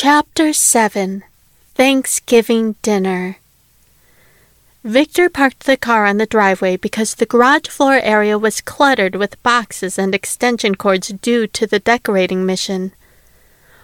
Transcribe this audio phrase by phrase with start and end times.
[0.00, 1.24] Chapter 7
[1.74, 3.38] Thanksgiving Dinner
[4.84, 9.42] Victor parked the car on the driveway because the garage floor area was cluttered with
[9.42, 12.92] boxes and extension cords due to the decorating mission.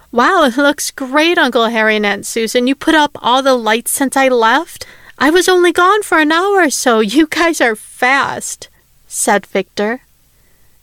[0.09, 2.65] Wow, it looks great, Uncle Harry and Aunt Susan.
[2.65, 4.87] You put up all the lights since I left?
[5.19, 7.01] I was only gone for an hour or so.
[7.01, 8.69] You guys are fast,
[9.05, 10.04] said Victor.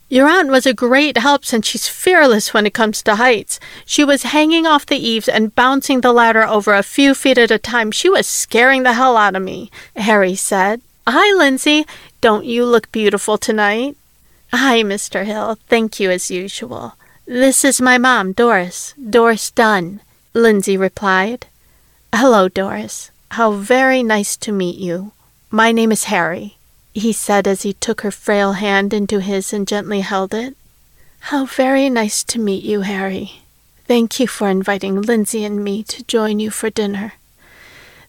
[0.09, 3.59] Your aunt was a great help since she's fearless when it comes to heights.
[3.85, 7.51] She was hanging off the eaves and bouncing the ladder over a few feet at
[7.51, 7.91] a time.
[7.91, 10.81] She was scaring the hell out of me, Harry said.
[11.07, 11.85] Hi, Lindsay.
[12.21, 13.97] Don't you look beautiful tonight?
[14.51, 15.25] Hi, Mr.
[15.25, 15.57] Hill.
[15.67, 16.95] Thank you as usual.
[17.25, 18.93] This is my mom, Doris.
[18.97, 20.01] Doris Dunne,
[20.33, 21.47] Lindsay replied.
[22.13, 23.09] Hello, Doris.
[23.31, 25.13] How very nice to meet you.
[25.49, 26.57] My name is Harry
[26.93, 30.55] he said as he took her frail hand into his and gently held it.
[31.27, 33.41] How very nice to meet you, Harry.
[33.85, 37.13] Thank you for inviting Lindsay and me to join you for dinner.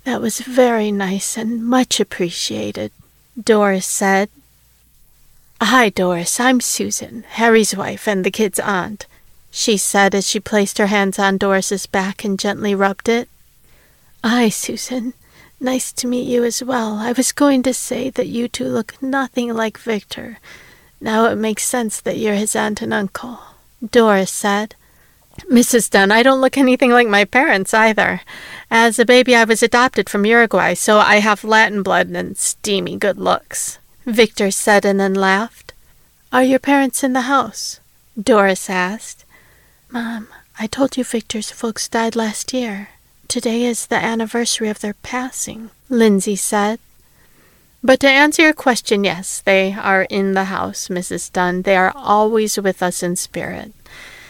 [0.05, 2.92] That was very nice and much appreciated,
[3.42, 4.28] Doris said.
[5.62, 6.39] Hi, Doris.
[6.39, 9.06] I'm Susan, Harry's wife and the kid's aunt,
[9.51, 13.28] she said as she placed her hands on Doris's back and gently rubbed it.
[14.23, 15.14] Hi, Susan.
[15.60, 16.94] Nice to meet you as well.
[16.98, 20.38] I was going to say that you two look nothing like Victor.
[21.00, 23.38] Now it makes sense that you're his aunt and uncle,
[23.91, 24.74] Doris said.
[25.50, 25.91] Mrs.
[25.91, 28.20] Dunne, I don't look anything like my parents either.
[28.70, 32.96] As a baby, I was adopted from Uruguay, so I have Latin blood and steamy
[32.96, 35.72] good looks, Victor said and then laughed.
[36.33, 37.80] Are your parents in the house?
[38.20, 39.24] Doris asked.
[39.91, 42.91] Mom, I told you Victor's folks died last year.
[43.34, 46.78] Today is the anniversary of their passing, Lindsay said.
[47.82, 51.32] But to answer your question, yes, they are in the house, Mrs.
[51.32, 51.62] Dunne.
[51.62, 53.72] They are always with us in spirit.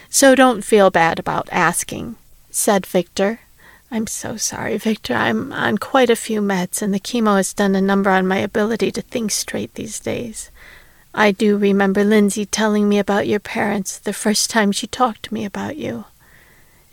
[0.09, 2.17] So don't feel bad about asking,
[2.51, 3.41] said Victor.
[3.91, 5.13] I'm so sorry, Victor.
[5.13, 8.39] I'm on quite a few meds, and the chemo has done a number on my
[8.39, 10.51] ability to think straight these days.
[11.13, 15.35] I do remember Lindsay telling me about your parents the first time she talked to
[15.35, 16.07] me about you.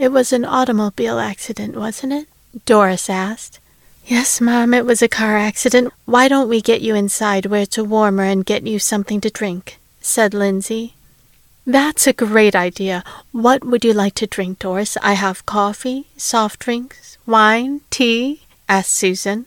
[0.01, 2.27] It was an automobile accident, wasn't it?
[2.65, 3.59] Doris asked.
[4.03, 5.93] Yes, Mom, it was a car accident.
[6.05, 9.77] Why don't we get you inside where it's warmer and get you something to drink?
[10.01, 10.95] said Lindsay.
[11.67, 13.03] That's a great idea.
[13.31, 14.97] What would you like to drink, Doris?
[15.03, 18.41] I have coffee, soft drinks, wine, tea?
[18.67, 19.45] asked Susan.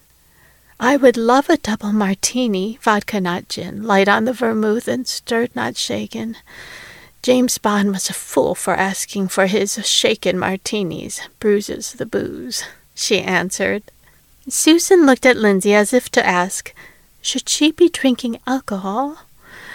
[0.79, 5.57] I would love a double martini, vodka not gin, light on the vermouth and stirred
[5.57, 6.37] not shaken.
[7.25, 12.65] James Bond was a fool for asking for his shaken martinis, bruises the booze,
[12.95, 13.83] she answered.
[14.47, 16.75] Susan looked at Lindsay as if to ask,
[17.23, 19.21] Should she be drinking alcohol?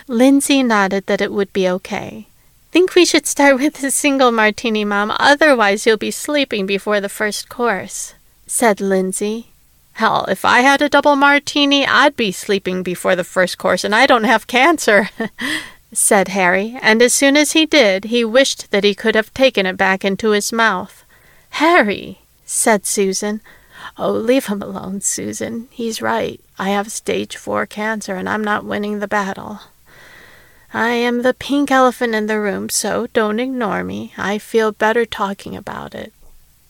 [0.07, 2.27] Lindsay nodded that it would be okay.
[2.69, 7.09] Think we should start with a single martini, Mom, otherwise you'll be sleeping before the
[7.09, 8.13] first course,
[8.45, 9.47] said Lindsay.
[9.93, 13.95] Hell, if I had a double martini, I'd be sleeping before the first course, and
[13.95, 15.09] I don't have cancer,
[15.91, 19.65] said Harry, and as soon as he did, he wished that he could have taken
[19.65, 21.03] it back into his mouth.
[21.51, 23.41] Harry, said Susan.
[23.97, 25.67] Oh, leave him alone, Susan.
[25.71, 26.39] He's right.
[26.57, 29.61] I have stage four cancer, and I'm not winning the battle.
[30.73, 34.13] I am the pink elephant in the room, so don't ignore me.
[34.17, 36.13] I feel better talking about it.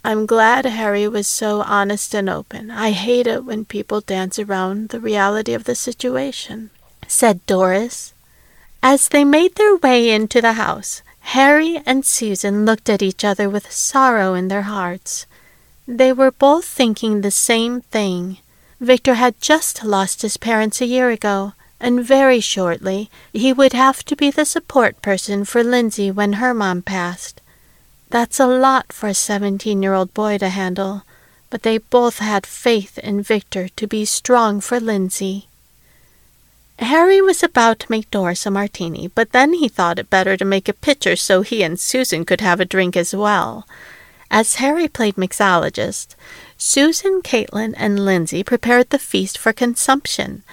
[0.06, 2.72] I'm glad Harry was so honest and open.
[2.72, 6.70] I hate it when people dance around the reality of the situation,
[7.08, 8.14] said Doris.
[8.82, 11.02] As they made their way into the house,
[11.36, 15.26] Harry and Susan looked at each other with sorrow in their hearts.
[15.86, 18.38] They were both thinking the same thing.
[18.80, 24.06] Victor had just lost his parents a year ago, and very shortly he would have
[24.06, 27.42] to be the support person for Lindsay when her mom passed.
[28.10, 31.04] That's a lot for a seventeen year old boy to handle,
[31.50, 35.49] but they both had faith in Victor to be strong for Lindsay.
[36.80, 40.46] Harry was about to make Doris a martini, but then he thought it better to
[40.46, 43.68] make a pitcher so he and Susan could have a drink as well.
[44.32, 46.16] As Harry played mixologist,
[46.58, 50.44] Susan, Caitlin, and Lindsay prepared the feast for consumption.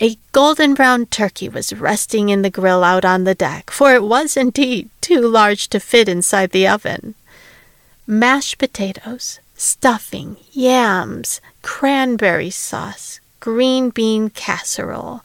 [0.00, 4.04] A golden brown turkey was resting in the grill out on the deck, for it
[4.04, 7.14] was indeed too large to fit inside the oven.
[8.06, 15.22] Mashed potatoes, stuffing, yams, cranberry sauce, green bean casserole,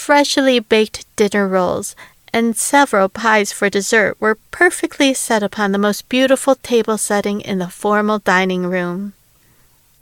[0.00, 1.94] freshly baked dinner rolls,
[2.32, 7.58] and several pies for dessert were perfectly set upon the most beautiful table setting in
[7.58, 9.12] the formal dining room.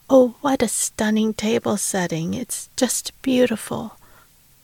[0.08, 2.32] Oh, what a stunning table setting!
[2.32, 3.96] It's just beautiful.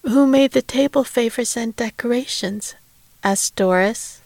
[0.02, 2.76] Who made the table favors and decorations?
[3.24, 4.20] asked Doris.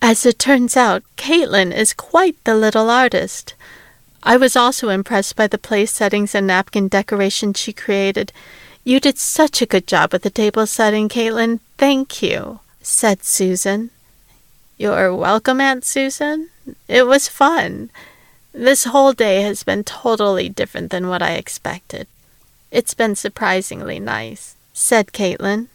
[0.00, 3.54] As it turns out, Caitlin is quite the little artist.
[4.22, 8.32] I was also impressed by the place settings and napkin decorations she created.
[8.86, 11.58] You did such a good job with the table setting, Caitlin.
[11.76, 13.90] Thank you, said Susan.
[14.78, 16.50] You're welcome, Aunt Susan.
[16.86, 17.90] It was fun.
[18.52, 22.06] This whole day has been totally different than what I expected.
[22.70, 25.66] It's been surprisingly nice, said Caitlin.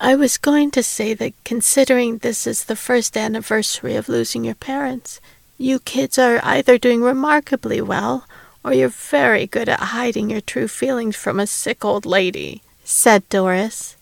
[0.00, 4.56] I was going to say that considering this is the first anniversary of losing your
[4.56, 5.20] parents,
[5.58, 8.26] you kids are either doing remarkably well
[8.64, 13.28] or you're very good at hiding your true feelings from a sick old lady, said
[13.28, 13.96] Doris.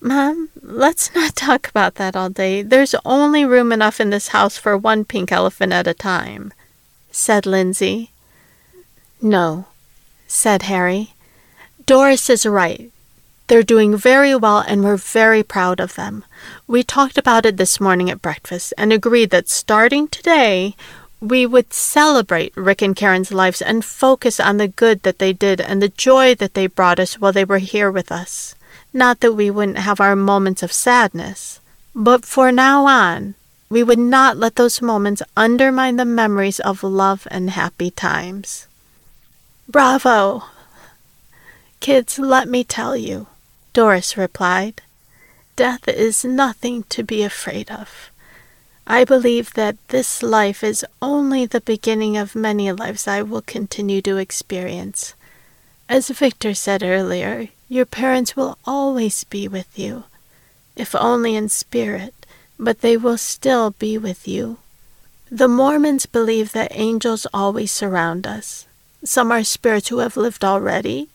[0.00, 2.62] Mom, let's not talk about that all day.
[2.62, 6.52] There's only room enough in this house for one pink elephant at a time,
[7.10, 8.10] said Lindsay.
[9.20, 9.66] No,
[10.26, 11.14] said Harry.
[11.86, 12.90] Doris is right.
[13.46, 16.24] They're doing very well, and we're very proud of them.
[16.66, 20.74] We talked about it this morning at breakfast and agreed that starting today,
[21.22, 25.60] we would celebrate Rick and Karen's lives and focus on the good that they did
[25.60, 28.56] and the joy that they brought us while they were here with us.
[28.92, 31.60] Not that we wouldn't have our moments of sadness,
[31.94, 33.36] but for now on,
[33.70, 38.66] we would not let those moments undermine the memories of love and happy times.
[39.68, 40.42] Bravo!
[41.78, 43.28] Kids, let me tell you,
[43.72, 44.82] Doris replied.
[45.54, 48.11] Death is nothing to be afraid of.
[48.86, 54.02] I believe that this life is only the beginning of many lives I will continue
[54.02, 55.14] to experience.
[55.88, 60.04] As Victor said earlier, your parents will always be with you,
[60.76, 62.12] if only in spirit,
[62.58, 64.58] but they will still be with you.
[65.30, 68.66] The Mormons believe that angels always surround us.
[69.04, 71.08] Some are spirits who have lived already,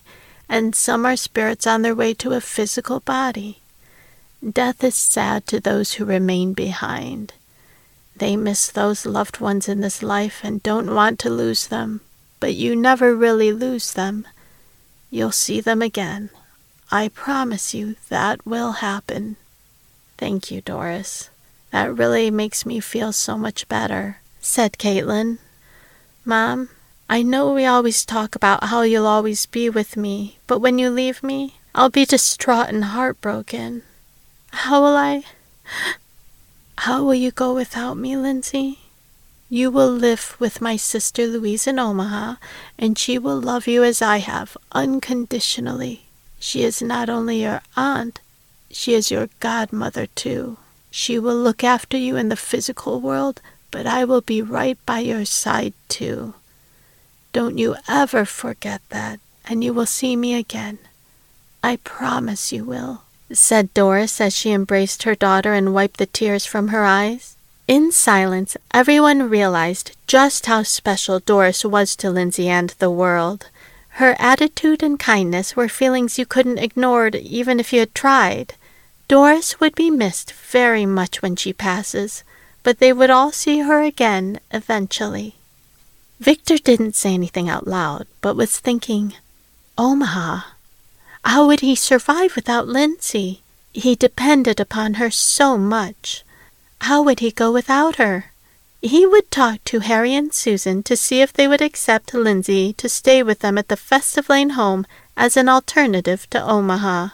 [0.49, 3.59] and some are spirits on their way to a physical body.
[4.41, 7.33] Death is sad to those who remain behind.
[8.17, 12.01] They miss those loved ones in this life and don't want to lose them,
[12.39, 14.25] but you never really lose them.
[15.11, 16.31] You'll see them again.
[16.91, 19.35] I promise you that will happen.
[20.17, 21.29] Thank you, Doris.
[21.71, 25.37] That really makes me feel so much better, said Caitlin.
[26.25, 26.69] Mom,
[27.07, 30.89] I know we always talk about how you'll always be with me, but when you
[30.89, 33.83] leave me, I'll be distraught and heartbroken.
[34.51, 35.23] How will I?
[36.81, 38.79] How will you go without me, Lindsay?
[39.49, 42.35] You will live with my sister Louise in Omaha,
[42.77, 46.05] and she will love you as I have, unconditionally.
[46.39, 48.19] She is not only your aunt,
[48.69, 50.57] she is your godmother too.
[50.91, 53.41] She will look after you in the physical world,
[53.71, 56.35] but I will be right by your side too.
[57.33, 60.79] Don't you ever forget that, and you will see me again.
[61.63, 66.45] I promise you will, said Doris as she embraced her daughter and wiped the tears
[66.45, 67.35] from her eyes.
[67.67, 73.49] In silence, everyone realized just how special Doris was to Lindsay and the world.
[74.01, 78.53] Her attitude and kindness were feelings you couldn't ignore even if you had tried.
[79.07, 82.23] Doris would be missed very much when she passes,
[82.63, 85.35] but they would all see her again eventually.
[86.19, 89.13] Victor didn't say anything out loud, but was thinking,
[89.77, 90.41] Omaha.
[91.27, 93.41] How would he survive without Lindsay?
[93.73, 96.23] He depended upon her so much.
[96.79, 98.31] How would he go without her?
[98.81, 102.87] He would talk to Harry and Susan to see if they would accept Lindsay to
[102.87, 104.87] stay with them at the Festive Lane home
[105.17, 107.09] as an alternative to Omaha.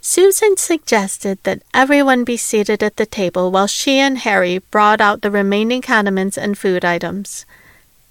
[0.00, 5.20] Susan suggested that everyone be seated at the table while she and Harry brought out
[5.20, 7.44] the remaining condiments and food items.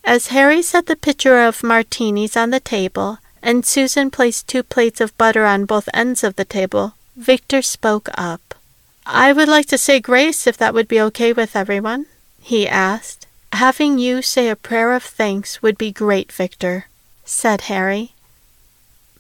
[0.04, 5.02] As Harry set the pitcher of martinis on the table and Susan placed two plates
[5.02, 8.56] of butter on both ends of the table, Victor spoke up.
[9.06, 12.06] I would like to say grace if that would be okay with everyone
[12.42, 13.28] he asked.
[13.54, 16.88] Having you say a prayer of thanks would be great, Victor,
[17.24, 18.14] said Harry.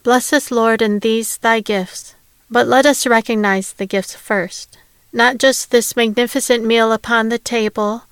[0.04, 2.16] Bless us, Lord, in these thy gifts,
[2.50, 4.78] but let us recognize the gifts first,
[5.14, 8.04] not just this magnificent meal upon the table,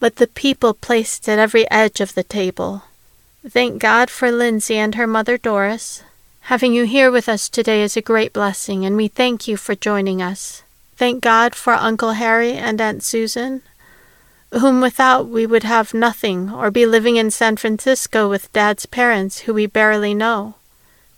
[0.00, 2.82] but the people placed at every edge of the table.
[3.46, 6.02] Thank God for Lindsay and her mother Doris.
[6.42, 9.76] Having you here with us today is a great blessing, and we thank you for
[9.76, 10.62] joining us.
[10.96, 13.62] Thank God for Uncle Harry and Aunt Susan,
[14.50, 19.40] whom without we would have nothing, or be living in San Francisco with Dad's parents,
[19.40, 20.56] who we barely know.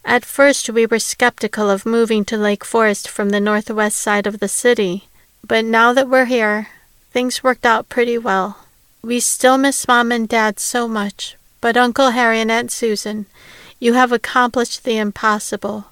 [0.04, 4.40] At first we were skeptical of moving to Lake Forest from the northwest side of
[4.40, 5.08] the city,
[5.46, 6.68] but now that we're here,
[7.12, 8.58] things worked out pretty well.
[9.02, 13.26] We still miss Mom and Dad so much, but Uncle Harry and Aunt Susan,
[13.78, 15.86] you have accomplished the impossible,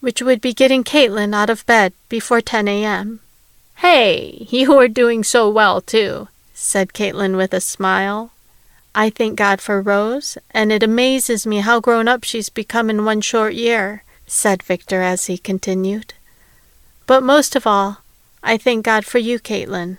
[0.00, 3.20] which would be getting Caitlin out of bed before 10 a.m.
[3.76, 8.32] Hey, you are doing so well, too, said Caitlin with a smile.
[8.94, 13.04] I thank God for Rose, and it amazes me how grown up she's become in
[13.04, 16.14] one short year, said Victor as he continued.
[17.06, 17.98] But most of all,
[18.42, 19.98] I thank God for you, Caitlin.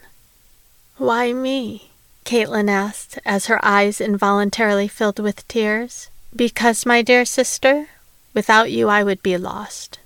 [0.98, 1.91] Why me?
[2.25, 6.10] Caitlin asked as her eyes involuntarily filled with tears.
[6.36, 7.88] Because, my dear sister,
[8.34, 10.00] without you I would be lost.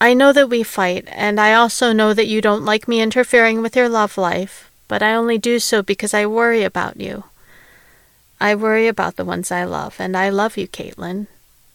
[0.00, 3.62] I know that we fight, and I also know that you don't like me interfering
[3.62, 7.24] with your love life, but I only do so because I worry about you.
[8.40, 11.28] I worry about the ones I love, and I love you, Caitlin.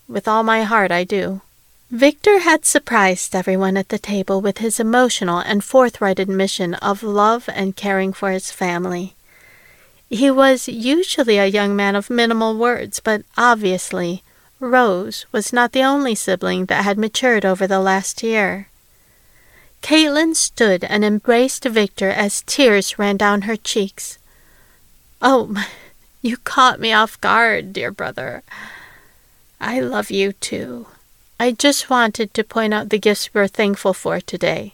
[0.08, 1.42] With all my heart, I do.
[1.90, 7.50] Victor had surprised everyone at the table with his emotional and forthright admission of love
[7.52, 9.16] and caring for his family.
[10.10, 14.24] He was usually a young man of minimal words, but obviously,
[14.60, 18.68] Rose was not the only sibling that had matured over the last year.
[19.82, 24.18] Caitlin stood and embraced Victor as tears ran down her cheeks.
[25.22, 25.56] Oh,
[26.22, 28.44] you caught me off guard, dear brother.
[29.62, 30.88] I love you too.
[31.40, 34.74] I just wanted to point out the gifts we're thankful for today.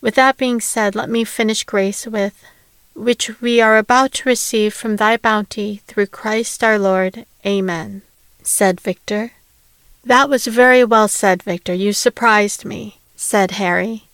[0.00, 2.44] With that being said, let me finish grace with,
[2.94, 7.26] which we are about to receive from thy bounty through Christ our Lord.
[7.44, 8.02] Amen,
[8.42, 9.32] said Victor.
[10.04, 11.74] That was very well said, Victor.
[11.74, 14.04] You surprised me, said Harry.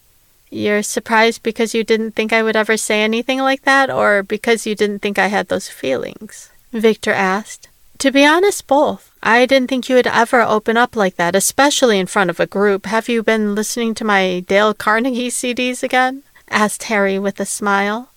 [0.50, 4.66] You're surprised because you didn't think I would ever say anything like that, or because
[4.66, 6.50] you didn't think I had those feelings?
[6.73, 7.68] Victor asked.
[7.99, 9.11] To be honest, both.
[9.23, 12.47] I didn't think you would ever open up like that, especially in front of a
[12.47, 12.87] group.
[12.87, 16.23] Have you been listening to my Dale Carnegie CDs again?
[16.50, 18.11] asked Harry with a smile.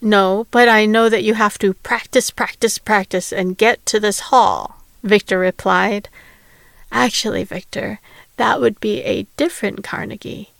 [0.00, 4.20] No, but I know that you have to practice, practice, practice, and get to this
[4.30, 6.08] hall, Victor replied.
[6.92, 8.00] Actually, Victor,
[8.36, 10.50] that would be a different Carnegie.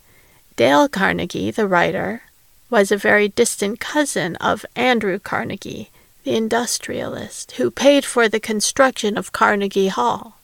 [0.57, 2.23] Dale Carnegie, the writer,
[2.68, 5.90] was a very distant cousin of Andrew Carnegie,
[6.25, 10.38] the industrialist who paid for the construction of Carnegie Hall,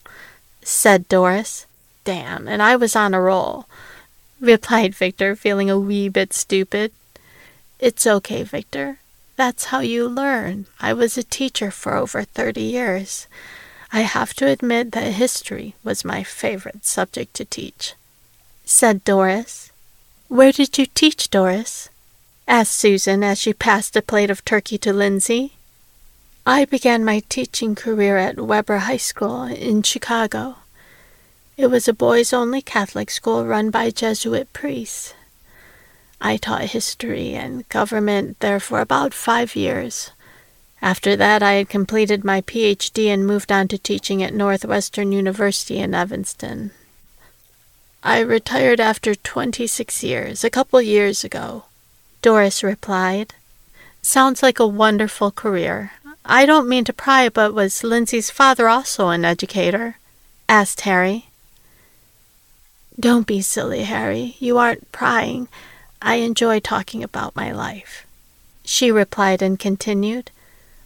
[0.62, 1.66] said Doris.
[2.04, 3.66] Damn, and I was on a roll,
[4.40, 6.92] replied Victor, feeling a wee bit stupid.
[7.84, 8.96] It's okay, Victor.
[9.36, 10.64] That's how you learn.
[10.80, 13.26] I was a teacher for over thirty years.
[13.92, 17.92] I have to admit that history was my favorite subject to teach,
[18.64, 19.70] said Doris.
[20.28, 21.90] Where did you teach, Doris?
[22.48, 25.52] asked Susan as she passed a plate of turkey to Lindsay.
[26.46, 30.56] I began my teaching career at Weber High School in Chicago.
[31.58, 35.12] It was a boys only Catholic school run by Jesuit priests.
[36.20, 40.10] I taught history and government there for about five years.
[40.80, 45.78] After that, I had completed my PhD and moved on to teaching at Northwestern University
[45.78, 46.72] in Evanston.
[48.02, 51.64] I retired after 26 years, a couple years ago.
[52.20, 53.34] Doris replied.
[54.02, 55.92] Sounds like a wonderful career.
[56.24, 59.96] I don't mean to pry, but was Lindsay's father also an educator?
[60.48, 61.28] asked Harry.
[63.00, 64.36] Don't be silly, Harry.
[64.38, 65.48] You aren't prying.
[66.06, 68.06] I enjoy talking about my life.
[68.62, 70.30] She replied and continued.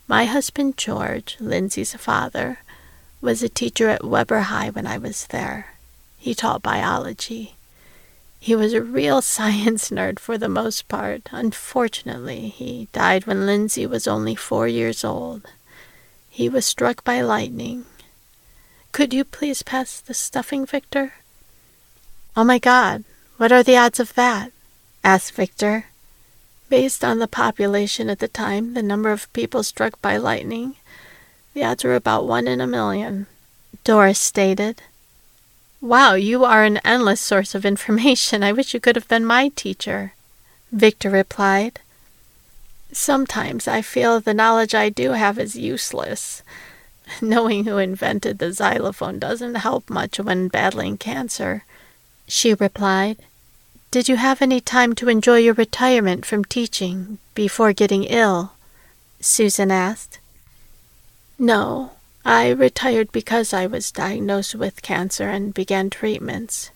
[0.06, 2.60] My husband George, Lindsay's father,
[3.20, 5.74] was a teacher at Weber High when I was there.
[6.18, 7.56] He taught biology.
[8.38, 11.28] He was a real science nerd for the most part.
[11.32, 15.50] Unfortunately, he died when Lindsay was only four years old.
[16.30, 17.86] He was struck by lightning.
[18.92, 21.14] Could you please pass the stuffing, Victor?
[22.36, 23.02] Oh my God,
[23.36, 24.52] what are the odds of that?
[25.08, 25.86] Asked Victor.
[26.68, 30.76] Based on the population at the time, the number of people struck by lightning,
[31.54, 33.26] the odds were about one in a million,
[33.84, 34.82] Doris stated.
[35.80, 38.42] Wow, you are an endless source of information.
[38.42, 40.12] I wish you could have been my teacher.
[40.70, 41.80] Victor replied.
[42.92, 46.42] Sometimes I feel the knowledge I do have is useless.
[47.22, 51.64] Knowing who invented the xylophone doesn't help much when battling cancer.
[52.26, 53.16] She replied.
[53.90, 58.52] Did you have any time to enjoy your retirement from teaching before getting ill?
[59.18, 60.18] Susan asked.
[61.38, 61.92] No,
[62.22, 66.70] I retired because I was diagnosed with cancer and began treatments.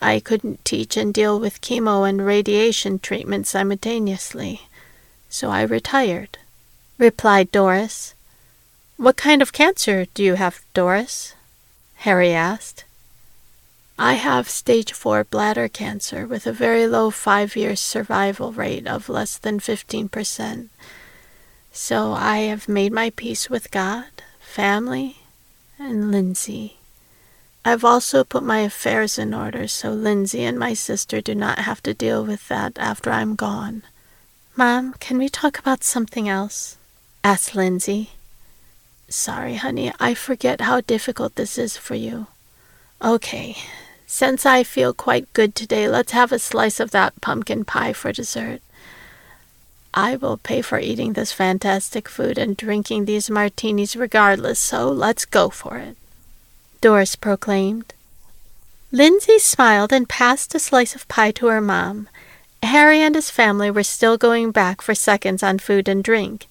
[0.00, 4.68] I couldn't teach and deal with chemo and radiation treatment simultaneously,
[5.28, 6.38] so I retired,
[6.96, 8.14] replied Doris.
[8.96, 11.34] What kind of cancer do you have, Doris?
[12.06, 12.84] Harry asked.
[13.98, 19.08] I have stage 4 bladder cancer with a very low five year survival rate of
[19.08, 20.68] less than 15%.
[21.72, 24.06] So I have made my peace with God
[24.56, 25.18] family,
[25.78, 26.78] and Lindsay.
[27.62, 31.82] I've also put my affairs in order so Lindsay and my sister do not have
[31.82, 33.82] to deal with that after I'm gone.
[34.56, 36.78] Mom, can we talk about something else?
[37.22, 38.12] asked Lindsay.
[39.10, 42.26] Sorry, honey, I forget how difficult this is for you.
[43.02, 43.58] Okay,
[44.06, 48.12] since I feel quite good today, let's have a slice of that pumpkin pie for
[48.12, 48.62] dessert.
[49.92, 55.24] I will pay for eating this fantastic food and drinking these martinis regardless, so let's
[55.24, 55.96] go for it.
[56.80, 57.94] Doris proclaimed.
[58.92, 62.08] Lindsay smiled and passed a slice of pie to her mom.
[62.62, 66.46] Harry and his family were still going back for seconds on food and drink.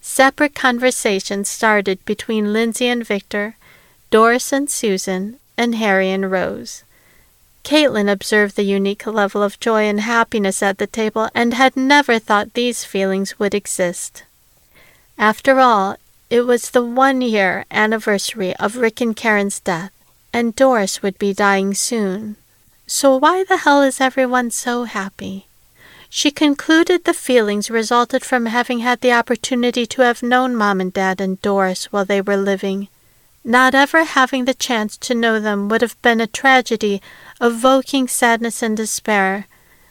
[0.00, 3.56] Separate conversations started between Lindsay and Victor,
[4.10, 6.84] Doris and Susan, and Harry and Rose.
[7.64, 12.18] Caitlin observed the unique level of joy and happiness at the table and had never
[12.18, 14.24] thought these feelings would exist.
[15.18, 15.96] After all,
[16.30, 19.92] it was the one year anniversary of Rick and Karen's death,
[20.32, 22.36] and Doris would be dying soon.
[22.86, 25.46] So why the hell is everyone so happy?
[26.10, 30.92] She concluded the feelings resulted from having had the opportunity to have known Mom and
[30.92, 32.88] Dad and Doris while they were living.
[33.44, 37.02] Not ever having the chance to know them would have been a tragedy,
[37.40, 39.46] evoking sadness and despair,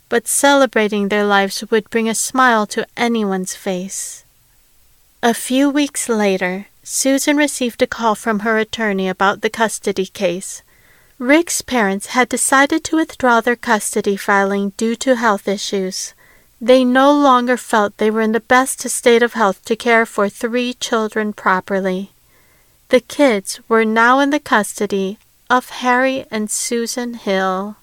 [0.09, 4.23] but celebrating their lives would bring a smile to anyone's face.
[5.23, 10.61] A few weeks later, Susan received a call from her attorney about the custody case.
[11.19, 16.13] Rick's parents had decided to withdraw their custody filing due to health issues.
[16.61, 20.29] They no longer felt they were in the best state of health to care for
[20.29, 22.11] three children properly.
[22.89, 25.17] The kids were now in the custody
[25.49, 27.77] of Harry and Susan Hill.